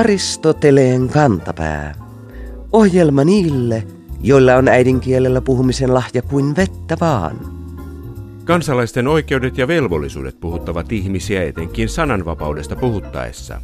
[0.00, 1.94] Aristoteleen kantapää.
[2.72, 3.86] Ohjelma niille,
[4.22, 7.36] joilla on äidinkielellä puhumisen lahja kuin vettä vaan.
[8.44, 13.60] Kansalaisten oikeudet ja velvollisuudet puhuttavat ihmisiä etenkin sananvapaudesta puhuttaessa.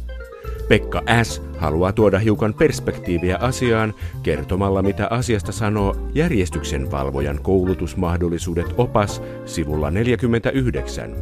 [0.67, 1.41] Pekka S.
[1.57, 3.93] haluaa tuoda hiukan perspektiiviä asiaan
[4.23, 11.15] kertomalla, mitä asiasta sanoo järjestyksen valvojan koulutusmahdollisuudet opas sivulla 49.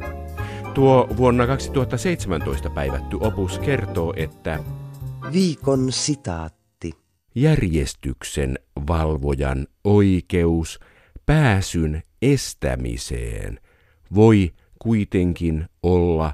[0.74, 4.60] Tuo vuonna 2017 päivätty opus kertoo, että
[5.34, 6.92] Viikon sitaatti.
[7.36, 10.80] järjestyksen valvojan oikeus
[11.26, 13.60] pääsyn estämiseen
[14.16, 16.34] voi kuitenkin olla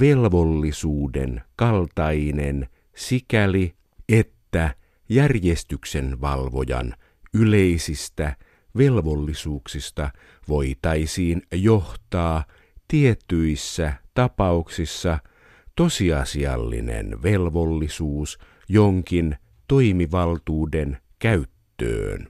[0.00, 3.74] velvollisuuden kaltainen sikäli,
[4.08, 4.74] että
[5.08, 6.94] järjestyksen valvojan
[7.34, 8.36] yleisistä
[8.76, 10.10] velvollisuuksista
[10.48, 12.44] voitaisiin johtaa
[12.88, 15.18] tiettyissä tapauksissa
[15.76, 19.36] tosiasiallinen velvollisuus jonkin
[19.68, 22.26] toimivaltuuden käyttöön.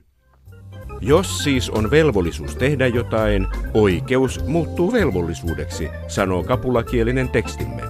[1.01, 7.81] Jos siis on velvollisuus tehdä jotain, oikeus muuttuu velvollisuudeksi, sanoo kapulakielinen tekstimme.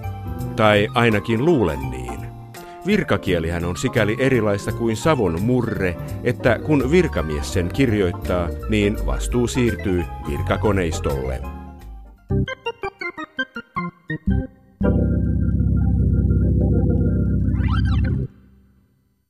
[0.56, 2.20] Tai ainakin luulen niin.
[2.86, 10.04] Virkakielihän on sikäli erilaista kuin savon murre, että kun virkamies sen kirjoittaa, niin vastuu siirtyy
[10.28, 11.42] virkakoneistolle.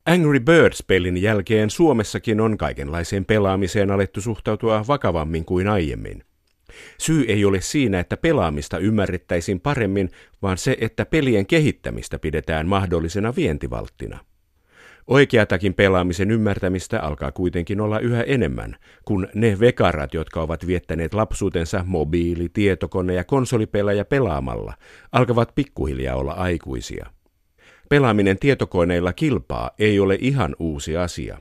[0.06, 6.24] Angry Birds-pelin jälkeen Suomessakin on kaikenlaiseen pelaamiseen alettu suhtautua vakavammin kuin aiemmin.
[6.98, 10.10] Syy ei ole siinä, että pelaamista ymmärrettäisiin paremmin,
[10.42, 14.20] vaan se, että pelien kehittämistä pidetään mahdollisena vientivalttina.
[15.08, 21.86] Oikeatakin pelaamisen ymmärtämistä alkaa kuitenkin olla yhä enemmän, kun ne vekarat, jotka ovat viettäneet lapsuutensa
[21.88, 24.74] mobiili-, tietokone- ja konsolipelejä pelaamalla,
[25.12, 27.10] alkavat pikkuhiljaa olla aikuisia.
[27.94, 31.38] Pelaaminen tietokoneilla kilpaa ei ole ihan uusi asia.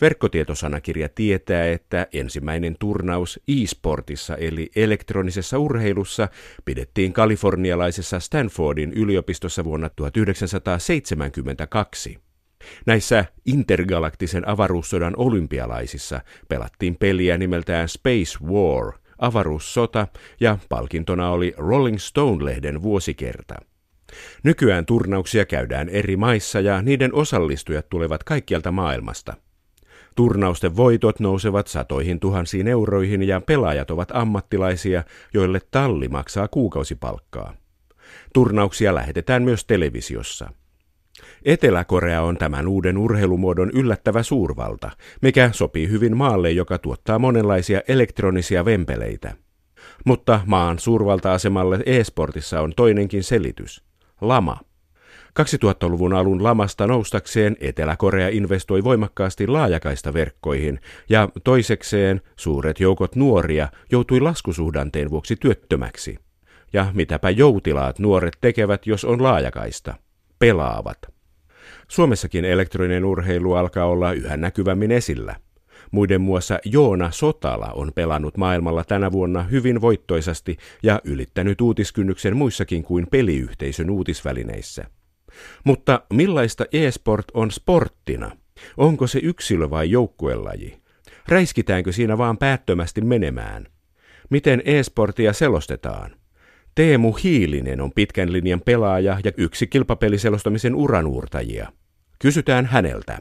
[0.00, 6.28] Verkkotietosanakirja tietää, että ensimmäinen turnaus e-sportissa eli elektronisessa urheilussa
[6.64, 12.18] pidettiin kalifornialaisessa Stanfordin yliopistossa vuonna 1972.
[12.86, 20.06] Näissä intergalaktisen avaruussodan olympialaisissa pelattiin peliä nimeltään Space War, avaruussota,
[20.40, 23.73] ja palkintona oli Rolling Stone-lehden vuosikerta.
[24.42, 29.34] Nykyään turnauksia käydään eri maissa ja niiden osallistujat tulevat kaikkialta maailmasta.
[30.14, 35.04] Turnausten voitot nousevat satoihin tuhansiin euroihin ja pelaajat ovat ammattilaisia,
[35.34, 37.54] joille talli maksaa kuukausipalkkaa.
[38.34, 40.50] Turnauksia lähetetään myös televisiossa.
[41.44, 44.90] Etelä-Korea on tämän uuden urheilumuodon yllättävä suurvalta,
[45.22, 49.34] mikä sopii hyvin maalle, joka tuottaa monenlaisia elektronisia vempeleitä.
[50.04, 53.84] Mutta maan suurvalta-asemalle e-sportissa on toinenkin selitys.
[54.28, 54.56] Lama.
[55.40, 64.20] 2000-luvun alun lamasta noustakseen Etelä-Korea investoi voimakkaasti laajakaista verkkoihin ja toisekseen suuret joukot nuoria joutui
[64.20, 66.18] laskusuhdanteen vuoksi työttömäksi.
[66.72, 69.94] Ja mitäpä joutilaat nuoret tekevät, jos on laajakaista?
[70.38, 70.98] Pelaavat.
[71.88, 75.36] Suomessakin elektroninen urheilu alkaa olla yhä näkyvämmin esillä.
[75.94, 82.82] Muiden muassa Joona Sotala on pelannut maailmalla tänä vuonna hyvin voittoisasti ja ylittänyt uutiskynnyksen muissakin
[82.82, 84.84] kuin peliyhteisön uutisvälineissä.
[85.64, 88.30] Mutta millaista e-sport on sporttina?
[88.76, 90.82] Onko se yksilö vai joukkuelaji?
[91.28, 93.66] Räiskitäänkö siinä vaan päättömästi menemään?
[94.30, 96.16] Miten e-sportia selostetaan?
[96.74, 101.72] Teemu Hiilinen on pitkän linjan pelaaja ja yksi kilpapeliselostamisen uranuurtajia.
[102.18, 103.18] Kysytään häneltä.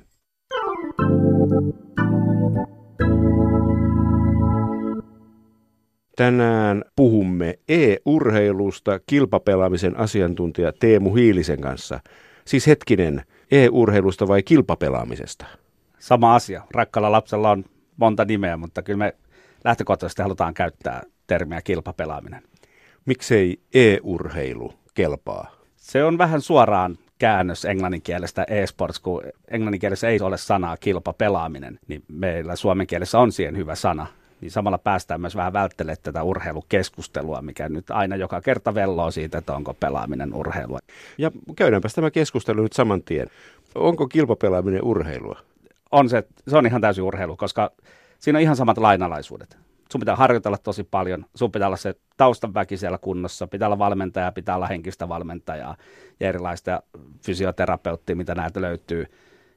[6.16, 12.00] Tänään puhumme e-urheilusta kilpapelaamisen asiantuntija Teemu Hiilisen kanssa.
[12.46, 15.46] Siis hetkinen, e-urheilusta vai kilpapelaamisesta?
[16.00, 16.62] Sama asia.
[16.72, 17.66] Rakkalla lapsella on
[17.98, 19.16] monta nimeä, mutta kyllä me
[19.64, 22.44] lähtökohtaisesti halutaan käyttää termiä kilpapelaaminen.
[23.06, 25.52] Miksei e-urheilu kelpaa?
[25.76, 32.56] Se on vähän suoraan käännös englanninkielestä e-sports, kun englanninkielessä ei ole sanaa kilpapelaaminen, niin meillä
[32.56, 34.08] suomen kielessä on siihen hyvä sana.
[34.44, 39.38] Niin samalla päästään myös vähän välttelemään tätä urheilukeskustelua, mikä nyt aina joka kerta velloo siitä,
[39.38, 40.80] että onko pelaaminen urheilua.
[41.18, 43.28] Ja käydäänpä tämä keskustelu nyt saman tien.
[43.76, 45.40] Onko kilpapelaaminen urheilua?
[45.92, 47.72] On se, se on ihan täysin urheilu, koska
[48.20, 49.58] siinä on ihan samat lainalaisuudet.
[49.92, 53.80] Sun pitää harjoitella tosi paljon, sun pitää olla se taustan väki siellä kunnossa, pitää olla
[53.80, 55.76] valmentaja, pitää olla henkistä valmentajaa
[56.20, 56.84] ja erilaista
[57.26, 59.06] fysioterapeuttia, mitä näitä löytyy.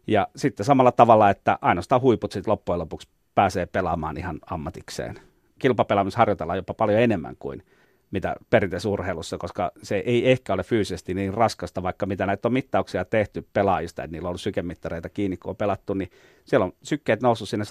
[0.06, 5.21] Ja sitten samalla tavalla, että ainoastaan huiput sitten loppujen lopuksi pääsee pelaamaan ihan ammatikseen.
[5.59, 7.62] Kilpapelaamissa harjoitellaan jopa paljon enemmän kuin
[8.11, 12.53] mitä perinteisessä urheilussa, koska se ei ehkä ole fyysisesti niin raskasta, vaikka mitä näitä on
[12.53, 16.11] mittauksia tehty pelaajista, että niillä on ollut sykemittareita kiinni, kun on pelattu, niin
[16.44, 17.65] siellä on sykkeet noussut sinne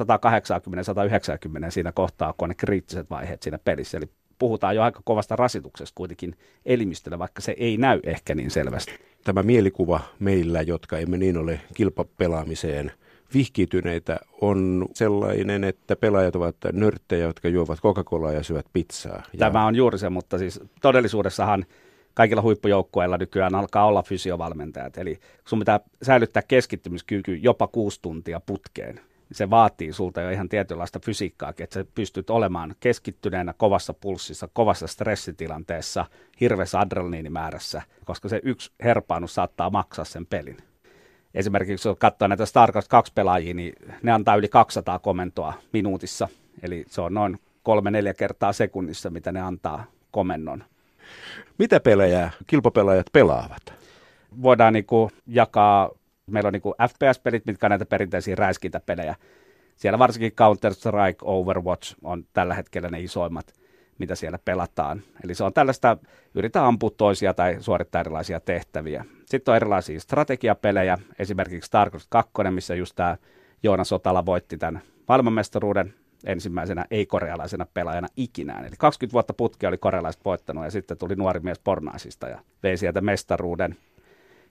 [1.68, 3.98] 180-190 siinä kohtaa, kun on ne kriittiset vaiheet siinä pelissä.
[3.98, 4.10] Eli
[4.40, 6.36] puhutaan jo aika kovasta rasituksesta kuitenkin
[6.66, 8.94] elimistöllä, vaikka se ei näy ehkä niin selvästi.
[9.24, 12.92] Tämä mielikuva meillä, jotka emme niin ole kilpapelaamiseen
[13.34, 19.24] vihkiytyneitä, on sellainen, että pelaajat ovat nörttejä, jotka juovat Coca-Colaa ja syövät pizzaa.
[19.38, 21.66] Tämä on juuri se, mutta siis todellisuudessahan
[22.14, 24.98] kaikilla huippujoukkueilla nykyään alkaa olla fysiovalmentajat.
[24.98, 29.00] Eli sun pitää säilyttää keskittymiskyky jopa kuusi tuntia putkeen
[29.32, 34.88] se vaatii sulta jo ihan tietynlaista fysiikkaakin, että sä pystyt olemaan keskittyneenä kovassa pulssissa, kovassa
[34.88, 36.06] stressitilanteessa,
[36.42, 40.58] hirveässä adrenaliinimäärässä, koska se yksi herpaannus saattaa maksaa sen pelin.
[41.36, 43.74] Esimerkiksi jos katsoo näitä StarCraft 2 pelaajia, niin
[44.04, 46.28] ne antaa yli 200 komentoa minuutissa,
[46.64, 50.64] eli se on noin kolme-neljä kertaa sekunnissa, mitä ne antaa komennon.
[51.58, 53.74] Mitä pelejä kilpapelaajat pelaavat?
[54.42, 54.86] Voidaan niin
[55.28, 55.90] jakaa
[56.28, 59.16] Meillä on niin kuin FPS-pelit, mitkä on näitä perinteisiä räiskintäpelejä.
[59.76, 63.54] Siellä varsinkin Counter-Strike, Overwatch on tällä hetkellä ne isoimmat,
[64.00, 65.02] mitä siellä pelataan.
[65.24, 65.98] Eli se on tällaista,
[66.36, 69.06] yritetään ampua toisia tai suorittaa erilaisia tehtäviä.
[69.26, 73.18] Sitten on erilaisia strategiapelejä, esimerkiksi StarCraft 2, missä just tämä
[73.64, 75.94] Joona Sotala voitti tämän maailmanmestaruuden
[76.26, 78.66] ensimmäisenä ei-korealaisena pelaajana ikinään.
[78.66, 82.78] Eli 20 vuotta putki oli korealaiset voittanut ja sitten tuli nuori mies pornaisista ja vei
[82.78, 83.76] sieltä mestaruuden.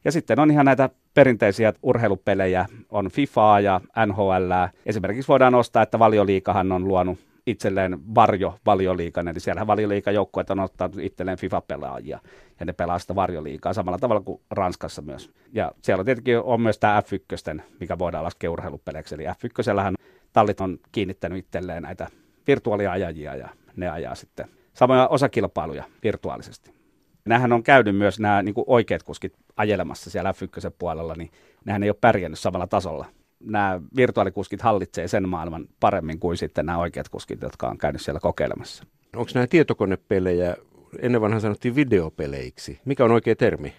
[0.04, 4.52] Ja sitten on ihan näitä perinteisiä urheilupelejä, on FIFAa ja NHL.
[4.86, 10.98] Esimerkiksi voidaan nostaa, että valioliikahan on luonut itselleen varjo valioliikan, eli siellähän valioliikajoukkueet on ottanut
[10.98, 12.20] itselleen FIFA-pelaajia,
[12.60, 15.30] ja ne pelaa sitä varjoliikaa samalla tavalla kuin Ranskassa myös.
[15.52, 19.94] Ja siellä tietenkin on myös tämä F1, mikä voidaan laskea urheilupeleiksi, eli F1
[20.32, 22.08] tallit on kiinnittänyt itselleen näitä
[22.46, 26.74] virtuaaliajajia, ja ne ajaa sitten samoja osakilpailuja virtuaalisesti.
[27.24, 30.42] Nämähän on käynyt myös nämä niin oikeat kuskit ajelemassa siellä f
[30.78, 31.30] puolella, niin
[31.64, 33.06] nehän ei ole pärjännyt samalla tasolla.
[33.44, 38.20] Nämä virtuaalikuskit hallitsee sen maailman paremmin kuin sitten nämä oikeat kuskit, jotka on käynyt siellä
[38.20, 38.84] kokeilemassa.
[39.16, 40.56] Onko nämä tietokonepelejä,
[40.98, 42.80] ennen vanhan sanottiin videopeleiksi.
[42.84, 43.72] Mikä on oikea termi?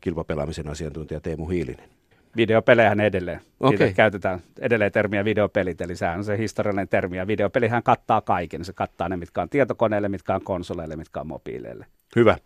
[0.00, 1.90] Kilpapelaamisen asiantuntija Teemu Hiilinen.
[2.36, 3.40] Videopelejähän edelleen.
[3.60, 3.92] Okay.
[3.92, 7.16] käytetään edelleen termiä videopelit, eli sehän on se historiallinen termi.
[7.16, 8.64] Ja videopelihän kattaa kaiken.
[8.64, 11.86] Se kattaa ne, mitkä on tietokoneille, mitkä on konsoleille, mitkä on mobiileille.
[12.16, 12.36] Hyvä.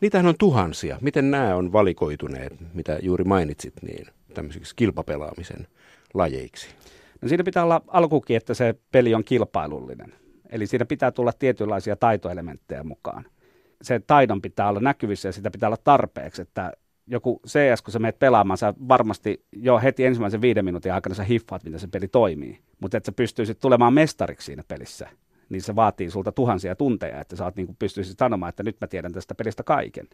[0.00, 0.98] Niitähän on tuhansia.
[1.00, 5.66] Miten nämä on valikoituneet, mitä juuri mainitsit, niin tämmöisiksi kilpapelaamisen
[6.14, 6.68] lajeiksi?
[7.22, 10.14] No siinä pitää olla alkukin, että se peli on kilpailullinen.
[10.50, 13.24] Eli siinä pitää tulla tietynlaisia taitoelementtejä mukaan.
[13.82, 16.72] Se taidon pitää olla näkyvissä ja sitä pitää olla tarpeeksi, että
[17.06, 21.24] joku CS, kun sä menet pelaamaan, sä varmasti jo heti ensimmäisen viiden minuutin aikana sä
[21.24, 22.58] hiffaat, miten se peli toimii.
[22.80, 25.08] Mutta että sä pystyisit tulemaan mestariksi siinä pelissä,
[25.48, 28.76] niin se vaatii sulta tuhansia tunteja, että sä oot, niin kuin pystyisit sanomaan, että nyt
[28.80, 30.08] mä tiedän tästä pelistä kaiken.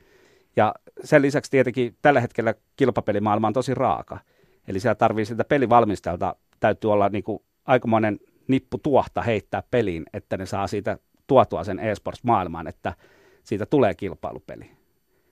[0.56, 4.18] Ja sen lisäksi tietenkin tällä hetkellä kilpapelimaailma on tosi raaka.
[4.68, 8.18] Eli siellä tarvii sitä pelivalmistajalta, täytyy olla niin kuin aikamoinen
[8.48, 12.94] nippu tuohta heittää peliin, että ne saa siitä tuotua sen e-sports-maailmaan, että
[13.44, 14.70] siitä tulee kilpailupeli.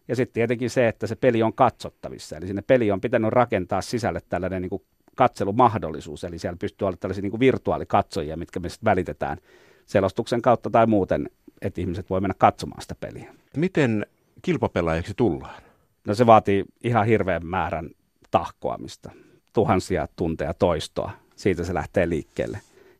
[0.08, 2.36] Ja sitten tietenkin se, että se peli on katsottavissa.
[2.36, 4.82] Eli sinne peli on pitänyt rakentaa sisälle tällainen niin kuin
[5.16, 6.24] katselumahdollisuus.
[6.24, 9.38] Eli siellä pystyy olla tällaisia niin kuin virtuaalikatsojia, mitkä me sitten välitetään
[9.86, 11.30] selostuksen kautta tai muuten,
[11.62, 13.34] että ihmiset voi mennä katsomaan sitä peliä.
[13.56, 14.06] Miten
[14.42, 15.62] kilpapelaajaksi tullaan?
[16.06, 17.90] No se vaatii ihan hirveän määrän
[18.30, 19.10] tahkoamista,
[19.54, 21.10] tuhansia tunteja toistoa.
[21.36, 22.58] Siitä se lähtee liikkeelle.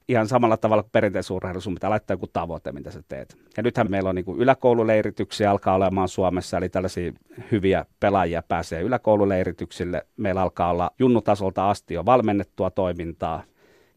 [0.08, 3.36] Ihan samalla tavalla kuin perinteisessä urheilussa, sun pitää laittaa joku tavoite, mitä sä teet.
[3.56, 7.12] Ja nythän meillä on niin kuin yläkoululeirityksiä alkaa olemaan Suomessa, eli tällaisia
[7.52, 10.06] hyviä pelaajia pääsee yläkoululeirityksille.
[10.16, 13.42] Meillä alkaa olla junnutasolta asti jo valmennettua toimintaa,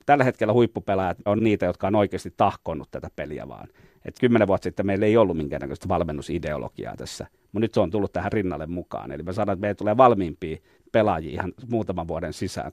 [0.05, 3.67] tällä hetkellä huippupelaajat on niitä, jotka on oikeasti tahkonnut tätä peliä vaan.
[4.05, 8.13] Et kymmenen vuotta sitten meillä ei ollut minkäännäköistä valmennusideologiaa tässä, mutta nyt se on tullut
[8.13, 9.11] tähän rinnalle mukaan.
[9.11, 10.57] Eli me saadaan, että meillä tulee valmiimpia
[10.91, 12.71] pelaajia ihan muutaman vuoden sisään.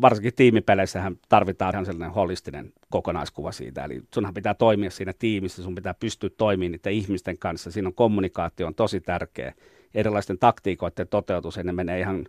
[0.00, 3.84] Varsinkin tiimipeleissähän tarvitaan ihan sellainen holistinen kokonaiskuva siitä.
[3.84, 7.70] Eli sunhan pitää toimia siinä tiimissä, sun pitää pystyä toimimaan niiden ihmisten kanssa.
[7.70, 9.54] Siinä on kommunikaatio on tosi tärkeä.
[9.94, 12.26] Erilaisten taktiikoiden toteutus, ne menee ihan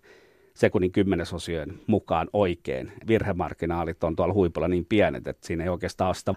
[0.54, 2.92] sekunnin kymmenesosioiden mukaan oikein.
[3.08, 6.34] Virhemarginaalit on tuolla huipulla niin pienet, että siinä ei oikeastaan ole sitä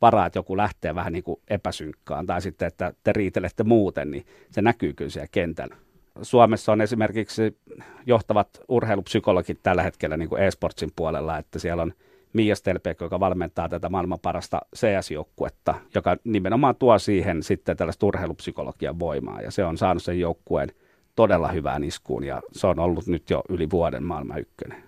[0.00, 4.26] varaa, että joku lähtee vähän niin kuin epäsynkkaan tai sitten, että te riitelette muuten, niin
[4.50, 5.76] se näkyy kyllä siellä kentällä.
[6.22, 7.58] Suomessa on esimerkiksi
[8.06, 11.92] johtavat urheilupsykologit tällä hetkellä niin kuin e-sportsin puolella, että siellä on
[12.32, 18.98] Mia Stelbeck, joka valmentaa tätä maailman parasta CS-joukkuetta, joka nimenomaan tuo siihen sitten tällaista urheilupsykologian
[18.98, 20.68] voimaa, ja se on saanut sen joukkueen
[21.16, 24.82] todella hyvään iskuun ja se on ollut nyt jo yli vuoden maailman ykkönen.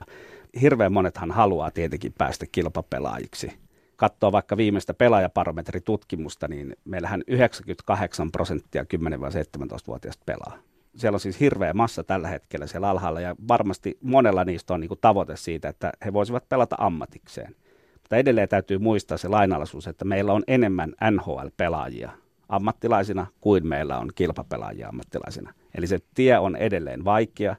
[0.60, 3.52] Hirveän monethan haluaa tietenkin päästä kilpapelaajiksi.
[3.96, 10.58] katsoo vaikka viimeistä pelaajaparometritutkimusta, niin meillähän 98 prosenttia 10-17-vuotiaista pelaa.
[10.96, 14.88] Siellä on siis hirveä massa tällä hetkellä siellä alhaalla ja varmasti monella niistä on niin
[14.88, 17.56] kuin tavoite siitä, että he voisivat pelata ammatikseen.
[17.92, 22.10] Mutta edelleen täytyy muistaa se lainalaisuus, että meillä on enemmän NHL-pelaajia
[22.48, 25.54] ammattilaisina kuin meillä on kilpapelaajia ammattilaisina.
[25.74, 27.56] Eli se tie on edelleen vaikea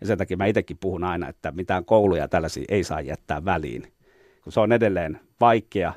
[0.00, 3.92] ja sen takia mä itsekin puhun aina, että mitään kouluja tällaisia ei saa jättää väliin,
[4.44, 5.92] kun se on edelleen vaikea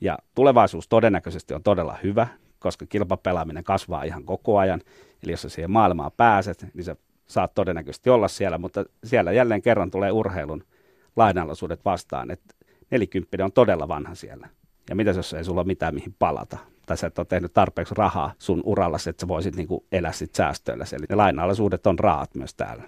[0.00, 2.26] ja tulevaisuus todennäköisesti on todella hyvä,
[2.58, 4.80] koska kilpapelaaminen kasvaa ihan koko ajan.
[5.22, 6.96] Eli jos sä siihen maailmaan pääset, niin sä
[7.26, 10.64] saat todennäköisesti olla siellä, mutta siellä jälleen kerran tulee urheilun
[11.16, 12.54] lainalaisuudet vastaan, että
[12.90, 14.48] nelikymppinen on todella vanha siellä.
[14.88, 16.58] Ja mitä jos ei sulla ole mitään mihin palata?
[16.86, 20.34] Tai sä et ole tehnyt tarpeeksi rahaa sun urallasi, että sä voisit niinku elää sit
[20.34, 20.84] säästöillä.
[20.92, 22.82] Eli ne lainalaisuudet on raat myös täällä.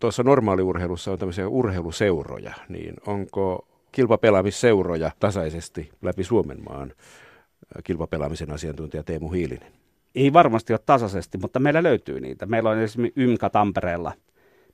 [0.00, 6.92] Tuossa normaaliurheilussa on tämmöisiä urheiluseuroja, niin onko kilpapelaamisseuroja tasaisesti läpi Suomen maan
[7.84, 9.72] kilpapelaamisen asiantuntija Teemu Hiilinen?
[10.14, 12.46] Ei varmasti ole tasaisesti, mutta meillä löytyy niitä.
[12.46, 14.12] Meillä on esimerkiksi YMKA Tampereella–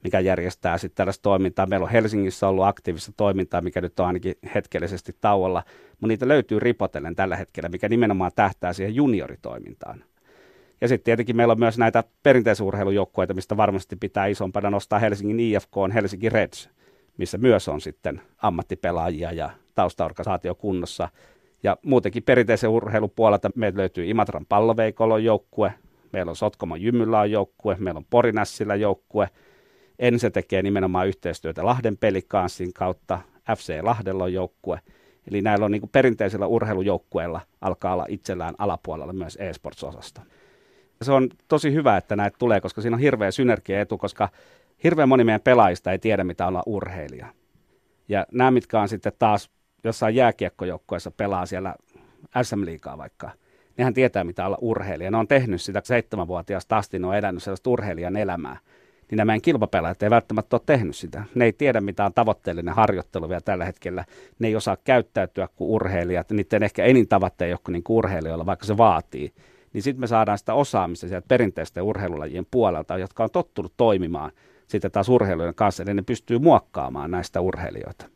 [0.05, 1.67] mikä järjestää sitten tällaista toimintaa.
[1.67, 6.61] Meillä on Helsingissä ollut aktiivista toimintaa, mikä nyt on ainakin hetkellisesti tauolla, mutta niitä löytyy
[6.61, 10.05] ripotellen tällä hetkellä, mikä nimenomaan tähtää siihen junioritoimintaan.
[10.81, 15.77] Ja sitten tietenkin meillä on myös näitä perinteisurheilujoukkueita, mistä varmasti pitää isompana nostaa Helsingin IFK
[15.77, 16.71] on Helsinki Reds,
[17.17, 21.09] missä myös on sitten ammattipelaajia ja taustaorganisaatio kunnossa.
[21.63, 25.75] Ja muutenkin perinteisen urheilupuolelta meillä löytyy Imatran palloveikolon joukkue,
[26.13, 29.29] meillä on Sotkamon Jymyllä on joukkue, meillä on Porinässillä joukkue–
[30.01, 33.19] Ense tekee nimenomaan yhteistyötä Lahden pelikanssin kautta,
[33.57, 34.81] FC Lahdella on joukkue.
[35.31, 40.23] Eli näillä on niin kuin perinteisillä urheilujoukkueilla alkaa olla itsellään alapuolella myös e-sports-osasta.
[41.03, 44.29] Se on tosi hyvä, että näitä tulee, koska siinä on hirveä synergiaetu, koska
[44.85, 47.27] hirveän moni meidän pelaajista ei tiedä, mitä olla urheilija.
[48.09, 49.51] Ja nämä, mitkä on sitten taas
[49.85, 51.75] jossain jääkiekkojoukkueessa pelaa siellä
[52.43, 53.31] SM-liikaa vaikka,
[53.77, 55.11] nehän tietää, mitä olla urheilija.
[55.11, 58.57] Ne on tehnyt sitä seitsemänvuotiaasta asti, ne on elänyt sellaista urheilijan elämää
[59.11, 61.25] niin nämä kilpapelaajat ei välttämättä ole tehnyt sitä.
[61.35, 64.05] Ne ei tiedä, mitä on tavoitteellinen harjoittelu vielä tällä hetkellä.
[64.39, 66.31] Ne ei osaa käyttäytyä kuin urheilijat.
[66.31, 69.33] Niiden ehkä enin tavoite ei ole niin urheilijoilla, vaikka se vaatii.
[69.73, 74.33] Niin sitten me saadaan sitä osaamista sieltä perinteisten urheilulajien puolelta, jotka on tottunut toimimaan
[74.67, 78.07] sitten taas urheilujen kanssa, eli ne pystyy muokkaamaan näistä urheilijoita.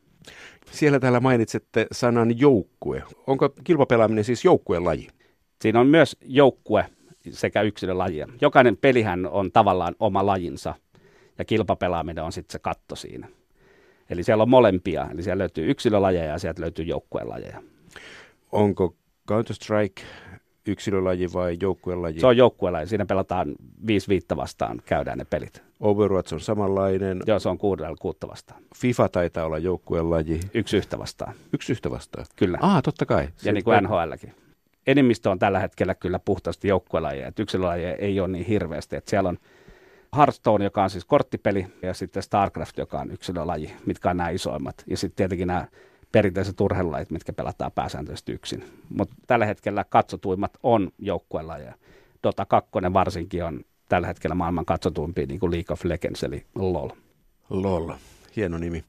[0.74, 3.02] Siellä täällä mainitsette sanan joukkue.
[3.26, 5.08] Onko kilpapelaaminen siis joukkueen laji?
[5.62, 6.86] Siinä on myös joukkue
[7.30, 8.28] sekä yksilölajia.
[8.40, 10.74] Jokainen pelihän on tavallaan oma lajinsa
[11.38, 13.28] ja kilpapelaaminen on sitten se katto siinä.
[14.10, 17.62] Eli siellä on molempia, eli siellä löytyy yksilölajeja ja sieltä löytyy joukkuelajeja.
[18.52, 18.94] Onko
[19.30, 20.02] Counter-Strike
[20.66, 22.20] yksilölaji vai joukkuelaji?
[22.20, 23.54] Se on joukkuelaji, siinä pelataan
[23.86, 25.62] viisi viittä vastaan, käydään ne pelit.
[25.80, 27.20] Overwatch on samanlainen.
[27.26, 28.62] Joo, se on kuudella kuutta vastaan.
[28.76, 30.40] FIFA taitaa olla joukkuelaji.
[30.54, 31.34] Yksi yhtä vastaan.
[31.52, 32.26] Yksi yhtä vastaan?
[32.36, 32.58] Kyllä.
[32.60, 33.28] Ah, totta kai.
[33.44, 34.34] Ja niin kuin NHLkin.
[34.86, 39.28] Enemmistö on tällä hetkellä kyllä puhtaasti joukkuelajeja, että yksilölajeja ei ole niin hirveästi, että siellä
[39.28, 39.38] on
[40.16, 44.74] Hearthstone, joka on siis korttipeli, ja sitten StarCraft, joka on yksilölaji, mitkä on nämä isoimmat.
[44.86, 45.66] Ja sitten tietenkin nämä
[46.14, 48.64] perinteiset urheilulajit, mitkä pelataan pääsääntöisesti yksin.
[48.88, 51.74] Mutta tällä hetkellä katsotuimmat on joukkuelajeja.
[52.22, 56.90] Dota 2 varsinkin on tällä hetkellä maailman katsotuimpi niin kuin League of Legends, eli LOL.
[57.50, 57.92] LOL,
[58.36, 58.84] hieno nimi.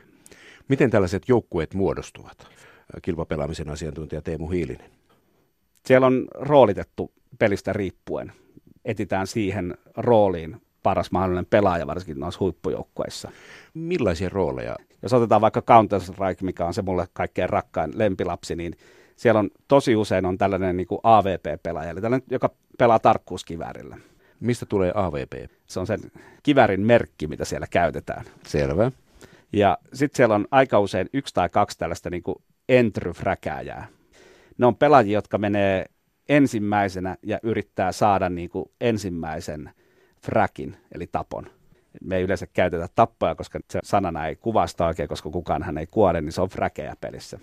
[0.67, 2.47] Miten tällaiset joukkueet muodostuvat?
[3.01, 4.91] Kilpapelaamisen asiantuntija Teemu Hiilinen.
[5.85, 8.31] Siellä on roolitettu pelistä riippuen.
[8.85, 13.31] Etitään siihen rooliin paras mahdollinen pelaaja, varsinkin noissa huippujoukkueissa.
[13.73, 14.75] Millaisia rooleja?
[15.05, 18.77] Jos otetaan vaikka Counter-Strike, mikä on se mulle kaikkein rakkain lempilapsi, niin
[19.15, 23.97] siellä on tosi usein on tällainen niin kuin AVP-pelaaja, eli tällainen, joka pelaa tarkkuuskiväärillä.
[24.39, 25.51] Mistä tulee AVP?
[25.67, 25.99] Se on sen
[26.43, 28.25] kivärin merkki, mitä siellä käytetään.
[28.47, 28.91] Selvä.
[29.53, 32.35] Ja sitten siellä on aika usein yksi tai kaksi tällaista niin kuin
[32.69, 33.87] entry-fräkääjää.
[34.57, 35.85] Ne on pelaajia, jotka menee
[36.29, 39.69] ensimmäisenä ja yrittää saada niin kuin ensimmäisen–
[40.25, 41.47] frakin, eli tapon.
[42.01, 45.87] Me ei yleensä käytetä tappoja, koska se sanana ei kuvasta oikein, koska kukaan hän ei
[45.87, 47.39] kuole, niin se on fräkejä pelissä.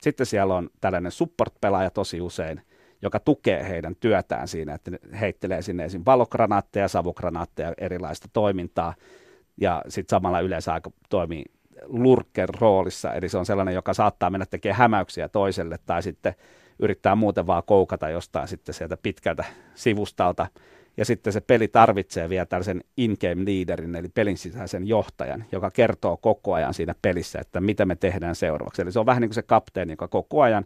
[0.00, 2.62] Sitten siellä on tällainen support-pelaaja tosi usein,
[3.02, 6.02] joka tukee heidän työtään siinä, että heittelee sinne esim.
[6.06, 8.94] valokranaatteja, savukranaatteja, erilaista toimintaa.
[9.60, 11.44] Ja sitten samalla yleensä aika toimii
[11.84, 16.34] lurker roolissa, eli se on sellainen, joka saattaa mennä tekemään hämäyksiä toiselle tai sitten
[16.78, 20.46] yrittää muuten vaan koukata jostain sitten sieltä pitkältä sivustalta
[20.96, 26.16] ja sitten se peli tarvitsee vielä tällaisen in-game leaderin, eli pelin sisäisen johtajan, joka kertoo
[26.16, 28.82] koko ajan siinä pelissä, että mitä me tehdään seuraavaksi.
[28.82, 30.64] Eli se on vähän niin kuin se kapteeni, joka koko ajan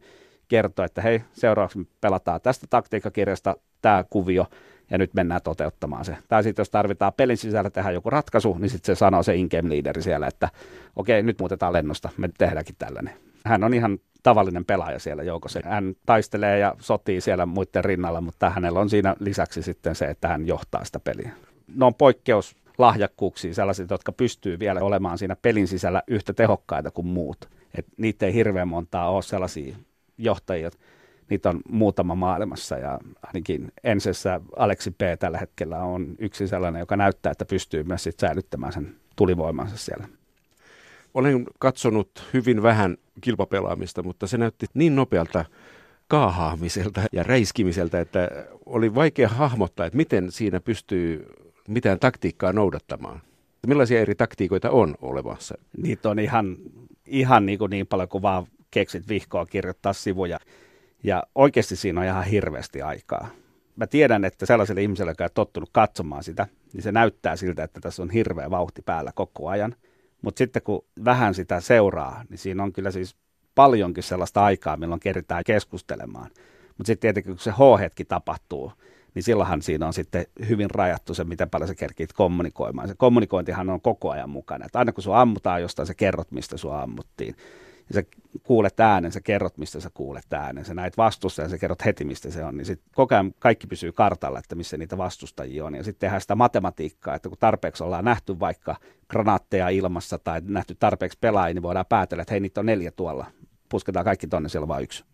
[0.49, 4.47] kertoo, että hei, seuraavaksi me pelataan tästä taktiikkakirjasta tämä kuvio,
[4.91, 6.17] ja nyt mennään toteuttamaan se.
[6.29, 9.69] Tai sitten jos tarvitaan pelin sisällä tehdä joku ratkaisu, niin sitten se sanoo se in-game
[9.69, 10.49] leaderi siellä, että
[10.97, 13.15] okei, nyt muutetaan lennosta, me tehdäänkin tällainen.
[13.47, 15.61] Hän on ihan tavallinen pelaaja siellä joukossa.
[15.65, 20.29] Hän taistelee ja sotii siellä muiden rinnalla, mutta hänellä on siinä lisäksi sitten se, että
[20.29, 21.31] hän johtaa sitä peliä.
[21.77, 27.07] Ne on poikkeus lahjakkuuksia, sellaiset, jotka pystyy vielä olemaan siinä pelin sisällä yhtä tehokkaita kuin
[27.07, 27.49] muut.
[27.79, 29.77] Et niitä ei hirveän montaa ole sellaisia
[30.19, 30.71] johtajia,
[31.31, 35.01] niitä on muutama maailmassa ja ainakin ensessä Aleksi P.
[35.19, 40.09] tällä hetkellä on yksi sellainen, joka näyttää, että pystyy myös sit säilyttämään sen tulivoimansa siellä.
[41.17, 45.45] Olen katsonut hyvin vähän kilpapelaamista, mutta se näytti niin nopealta
[46.09, 48.29] kaahaamiselta ja räiskimiseltä, että
[48.67, 51.27] oli vaikea hahmottaa, että miten siinä pystyy
[51.69, 53.21] mitään taktiikkaa noudattamaan.
[53.67, 55.59] Millaisia eri taktiikoita on olemassa?
[55.77, 56.57] Niitä on ihan,
[57.07, 60.39] ihan niin, kuin niin paljon kuin vaan keksit vihkoa kirjoittaa sivuja.
[61.05, 63.29] Ja oikeasti siinä on ihan hirveästi aikaa.
[63.77, 67.81] Mä tiedän, että sellaiselle ihmiselle, joka on tottunut katsomaan sitä, niin se näyttää siltä, että
[67.81, 69.75] tässä on hirveä vauhti päällä koko ajan.
[70.23, 73.17] Mutta sitten kun vähän sitä seuraa, niin siinä on kyllä siis
[73.55, 76.31] paljonkin sellaista aikaa, milloin keritään keskustelemaan.
[76.69, 78.73] Mutta sitten tietenkin, kun se H-hetki tapahtuu,
[79.15, 82.89] niin silloinhan siinä on sitten hyvin rajattu se, miten paljon sä kerkit kommunikoimaan.
[82.89, 84.67] Se kommunikointihan on koko ajan mukana.
[84.67, 87.37] Että aina kun sua ammutaan jostain, sä kerrot, mistä sua ammuttiin.
[87.89, 88.03] Ja sä
[88.43, 90.65] kuulet äänen, sä kerrot, mistä sä kuulet äänen.
[90.65, 92.57] Sä näet vastusta ja sä kerrot heti, mistä se on.
[92.57, 95.75] Niin sitten koko ajan kaikki pysyy kartalla, että missä niitä vastustajia on.
[95.75, 98.77] Ja sitten tehdään sitä matematiikkaa, että kun tarpeeksi ollaan nähty vaikka
[99.09, 103.27] granaatteja ilmassa tai nähty tarpeeksi pelaajia, niin voidaan päätellä, että hei, niitä on neljä tuolla.
[103.69, 105.05] Pusketaan kaikki tonne, siellä on vain yksi.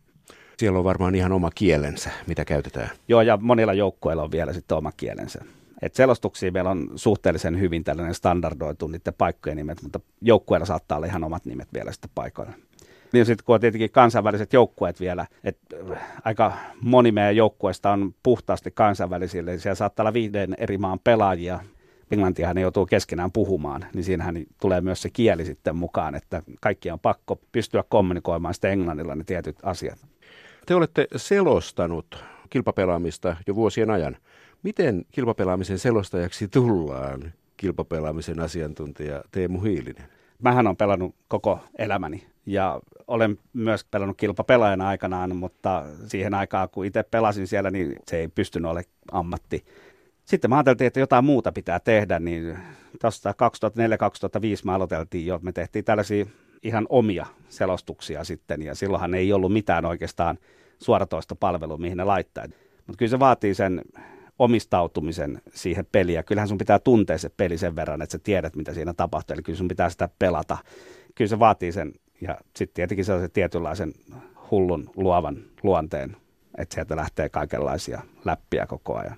[0.57, 2.91] Siellä on varmaan ihan oma kielensä, mitä käytetään.
[3.09, 5.45] Joo, ja monilla joukkueilla on vielä sitten oma kielensä.
[5.83, 11.07] Et selostuksia meillä on suhteellisen hyvin tällainen standardoitu niiden paikkojen nimet, mutta joukkueilla saattaa olla
[11.07, 12.53] ihan omat nimet vielä sitten paikoilla.
[13.13, 15.77] Niin sitten kun on tietenkin kansainväliset joukkueet vielä, että
[16.25, 21.61] aika moni meidän joukkueista on puhtaasti kansainvälisille, niin siellä saattaa olla viiden eri maan pelaajia,
[22.11, 26.91] englantiahan ne joutuu keskenään puhumaan, niin siinähän tulee myös se kieli sitten mukaan, että kaikki
[26.91, 30.07] on pakko pystyä kommunikoimaan sitten englannilla ne tietyt asiat.
[30.67, 34.17] Te olette selostanut kilpapelaamista jo vuosien ajan.
[34.63, 40.05] Miten kilpapelaamisen selostajaksi tullaan kilpapelaamisen asiantuntija Teemu Hiilinen?
[40.43, 46.87] Mähän on pelannut koko elämäni ja olen myös pelannut kilpapelaajana aikanaan, mutta siihen aikaan kun
[46.87, 49.65] itse pelasin siellä, niin se ei pystynyt olemaan ammatti.
[50.25, 52.59] Sitten mä ajattelin, että jotain muuta pitää tehdä, niin
[53.01, 53.35] tuosta 2004-2005
[54.65, 56.27] me aloiteltiin jo, me tehtiin tällaisia
[56.63, 60.39] ihan omia selostuksia sitten, ja silloinhan ei ollut mitään oikeastaan
[60.79, 62.45] suoratoista palvelua, mihin ne laittaa.
[62.87, 63.83] Mutta kyllä se vaatii sen
[64.39, 68.57] omistautumisen siihen peliin, ja kyllähän sun pitää tuntea se peli sen verran, että sä tiedät,
[68.57, 70.59] mitä siinä tapahtuu, eli kyllä sun pitää sitä pelata.
[71.15, 73.93] Kyllä se vaatii sen, ja sitten tietenkin sellaisen tietynlaisen
[74.51, 76.17] hullun luovan luonteen,
[76.59, 79.17] että sieltä lähtee kaikenlaisia läppiä koko ajan.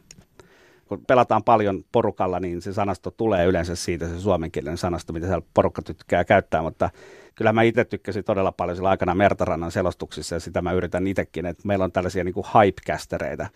[0.84, 5.46] Kun pelataan paljon porukalla, niin se sanasto tulee yleensä siitä, se suomenkielinen sanasto, mitä siellä
[5.54, 6.90] porukka tykkää käyttää, mutta
[7.34, 11.46] kyllä mä itse tykkäsin todella paljon sillä aikana Mertarannan selostuksissa ja sitä mä yritän itsekin,
[11.46, 13.46] että meillä on tällaisia niin kuin hypecastereita,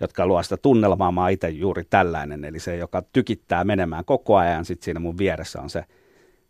[0.00, 4.64] jotka luo sitä tunnelmaa, mä itse juuri tällainen, eli se, joka tykittää menemään koko ajan,
[4.64, 5.84] sitten siinä mun vieressä on se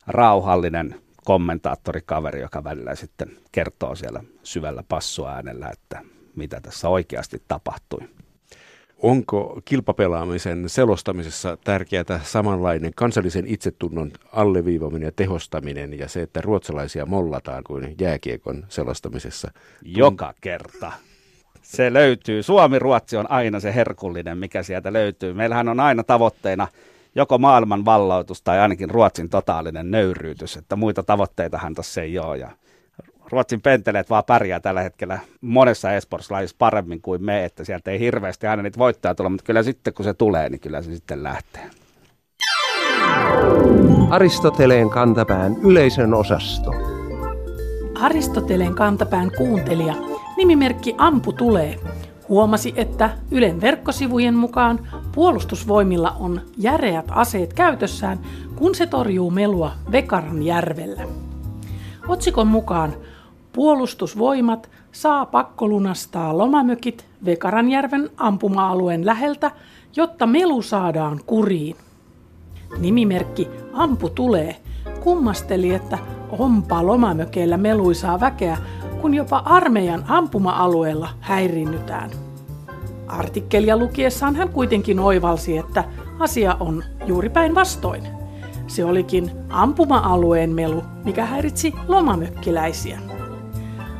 [0.06, 6.02] rauhallinen kommentaattorikaveri, joka välillä sitten kertoo siellä syvällä passuäänellä, että
[6.36, 8.00] mitä tässä oikeasti tapahtui.
[9.02, 17.64] Onko kilpapelaamisen selostamisessa tärkeää samanlainen kansallisen itsetunnon alleviivaminen ja tehostaminen ja se, että ruotsalaisia mollataan
[17.64, 19.50] kuin jääkiekon selostamisessa?
[19.82, 20.92] Joka kerta.
[21.62, 22.42] Se löytyy.
[22.42, 25.34] Suomi-Ruotsi on aina se herkullinen, mikä sieltä löytyy.
[25.34, 26.68] Meillähän on aina tavoitteena
[27.14, 32.38] joko maailman vallautus tai ainakin Ruotsin totaalinen nöyryytys, että muita tavoitteitahan tässä ei ole.
[32.38, 32.50] Ja
[33.32, 38.46] Ruotsin penteleet vaan pärjää tällä hetkellä monessa esportslaisissa paremmin kuin me, että sieltä ei hirveästi
[38.46, 41.70] aina niitä voittaa tulla, mutta kyllä sitten kun se tulee, niin kyllä se sitten lähtee.
[44.10, 46.70] Aristoteleen kantapään yleisön osasto.
[48.00, 49.94] Aristoteleen kantapään kuuntelija,
[50.38, 51.80] nimimerkki Ampu tulee,
[52.28, 58.18] huomasi, että Ylen verkkosivujen mukaan puolustusvoimilla on järeät aseet käytössään,
[58.56, 61.02] kun se torjuu melua Vekaran järvellä.
[62.08, 62.94] Otsikon mukaan
[63.52, 69.50] Puolustusvoimat saa pakkolunastaa lomamökit Vekaranjärven ampuma-alueen läheltä,
[69.96, 71.76] jotta melu saadaan kuriin.
[72.78, 74.56] Nimimerkki Ampu tulee
[75.00, 75.98] kummasteli, että
[76.38, 78.58] onpa lomamökeillä meluisaa väkeä,
[79.00, 82.10] kun jopa armeijan ampuma-alueella häirinnytään.
[83.06, 85.84] Artikkelia lukiessaan hän kuitenkin oivalsi, että
[86.18, 88.08] asia on juuri päinvastoin.
[88.66, 92.98] Se olikin ampuma-alueen melu, mikä häiritsi lomamökkiläisiä.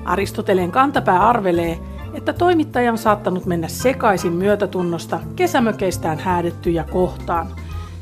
[0.04, 1.78] Aristoteleen kantapää arvelee,
[2.14, 7.48] että toimittaja on saattanut mennä sekaisin myötätunnosta kesämökeistään häädettyjä kohtaan,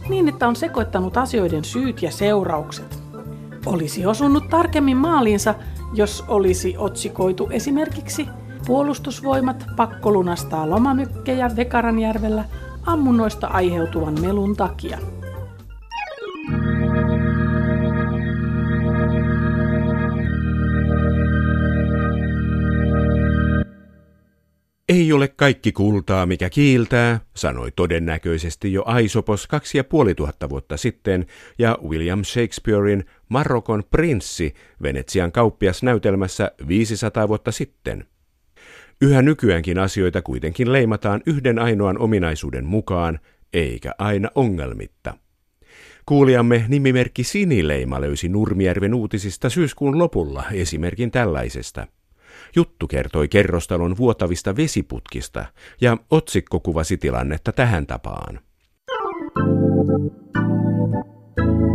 [0.08, 2.98] niin että on sekoittanut asioiden syyt ja seuraukset.
[3.66, 5.54] Olisi osunut tarkemmin maaliinsa,
[5.94, 8.28] jos olisi otsikoitu esimerkiksi
[8.66, 12.44] Puolustusvoimat pakkolunastaa lomamykkejä Vekaranjärvellä
[12.86, 14.98] ammunnoista aiheutuvan melun takia.
[24.88, 30.76] Ei ole kaikki kultaa, mikä kiiltää, sanoi todennäköisesti jo Aisopos kaksi ja puoli tuhatta vuotta
[30.76, 31.26] sitten,
[31.58, 38.06] ja William Shakespearein Marokon prinssi Venetsian kauppiasnäytelmässä 500 vuotta sitten.
[39.00, 43.18] Yhä nykyäänkin asioita kuitenkin leimataan yhden ainoan ominaisuuden mukaan,
[43.52, 45.14] eikä aina ongelmitta.
[46.06, 51.86] Kuulijamme nimimerkki Sinileima löysi Nurmijärven uutisista syyskuun lopulla esimerkin tällaisesta–
[52.56, 55.44] Juttu kertoi kerrostalon vuotavista vesiputkista
[55.80, 58.40] ja otsikko kuvasi tilannetta tähän tapaan.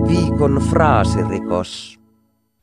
[0.08, 2.00] Viikon fraasirikos.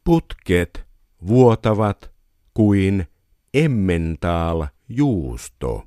[0.05, 0.87] Putket
[1.27, 2.11] vuotavat
[2.55, 3.07] kuin
[3.55, 5.85] Emmental juusto.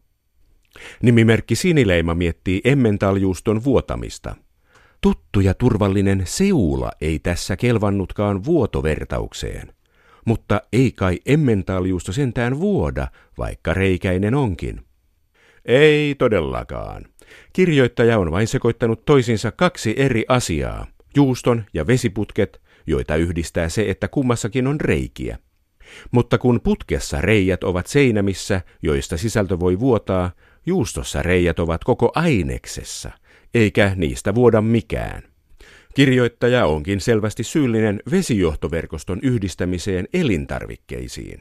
[1.01, 4.35] Nimimerkki Sinileima miettii Emmental-juuston vuotamista.
[5.01, 9.73] Tuttu ja turvallinen seula ei tässä kelvannutkaan vuotovertaukseen
[10.25, 13.07] mutta ei kai emmentaaliusta sentään vuoda,
[13.37, 14.81] vaikka reikäinen onkin.
[15.65, 17.05] Ei todellakaan.
[17.53, 24.07] Kirjoittaja on vain sekoittanut toisinsa kaksi eri asiaa, juuston ja vesiputket, joita yhdistää se, että
[24.07, 25.37] kummassakin on reikiä.
[26.11, 30.31] Mutta kun putkessa reijät ovat seinämissä, joista sisältö voi vuotaa,
[30.65, 33.11] juustossa reijät ovat koko aineksessa,
[33.53, 35.30] eikä niistä vuoda mikään.
[35.93, 41.39] Kirjoittaja onkin selvästi syyllinen vesijohtoverkoston yhdistämiseen elintarvikkeisiin.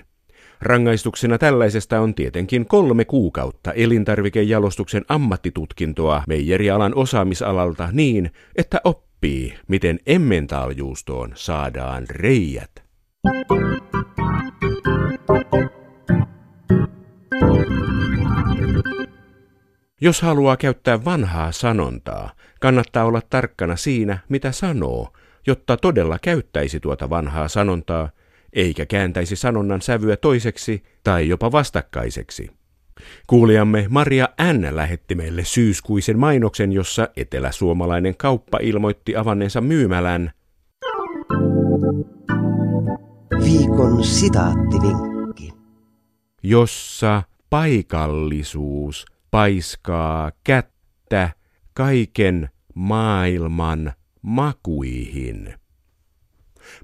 [0.61, 11.33] Rangaistuksena tällaisesta on tietenkin kolme kuukautta elintarvikejalostuksen ammattitutkintoa meijerialan osaamisalalta niin, että oppii, miten emmentaaljuustoon
[11.35, 12.71] saadaan reijät.
[20.01, 25.13] Jos haluaa käyttää vanhaa sanontaa, kannattaa olla tarkkana siinä, mitä sanoo,
[25.47, 28.11] jotta todella käyttäisi tuota vanhaa sanontaa,
[28.53, 32.51] eikä kääntäisi sanonnan sävyä toiseksi tai jopa vastakkaiseksi.
[33.27, 34.77] Kuulijamme Maria N.
[34.77, 40.31] lähetti meille syyskuisen mainoksen, jossa eteläsuomalainen kauppa ilmoitti avanneensa myymälän
[43.45, 45.53] Viikon sitaattivinkki.
[46.43, 51.31] jossa paikallisuus paiskaa kättä
[51.75, 55.55] kaiken maailman makuihin.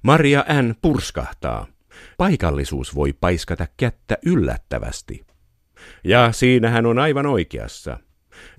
[0.03, 0.75] Maria N.
[0.83, 1.67] purskahtaa.
[2.19, 5.27] Paikallisuus voi paiskata kättä yllättävästi.
[6.05, 7.99] Ja siinä hän on aivan oikeassa.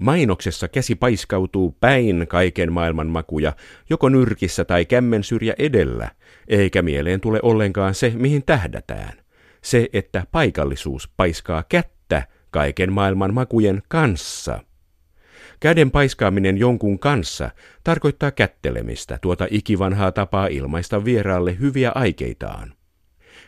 [0.01, 3.53] Mainoksessa käsi paiskautuu päin kaiken maailman makuja,
[3.89, 6.11] joko nyrkissä tai kämmen syrjä edellä,
[6.47, 9.13] eikä mieleen tule ollenkaan se, mihin tähdätään.
[9.61, 14.59] Se, että paikallisuus paiskaa kättä kaiken maailman makujen kanssa.
[15.59, 17.49] Käden paiskaaminen jonkun kanssa
[17.83, 22.73] tarkoittaa kättelemistä, tuota ikivanhaa tapaa ilmaista vieraalle hyviä aikeitaan.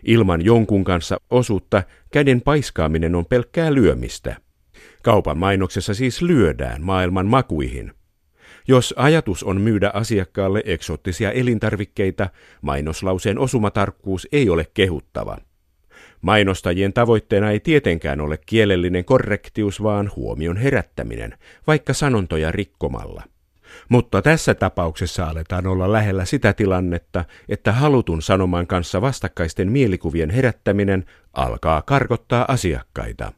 [0.04, 4.36] Ilman jonkun kanssa osuutta käden paiskaaminen on pelkkää lyömistä.
[5.04, 7.94] Kaupan mainoksessa siis lyödään maailman makuihin.
[8.68, 12.30] Jos ajatus on myydä asiakkaalle eksoottisia elintarvikkeita,
[12.62, 15.38] mainoslauseen osumatarkkuus ei ole kehuttava–
[16.22, 23.24] Mainostajien tavoitteena ei tietenkään ole kielellinen korrektius, vaan huomion herättäminen, vaikka sanontoja rikkomalla.
[23.90, 31.06] Mutta tässä tapauksessa aletaan olla lähellä sitä tilannetta, että halutun sanoman kanssa vastakkaisten mielikuvien herättäminen
[31.34, 33.32] alkaa karkottaa asiakkaita.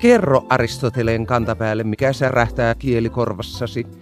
[0.00, 3.86] Kerro Aristoteleen kantapäälle, mikä särähtää kielikorvassasi–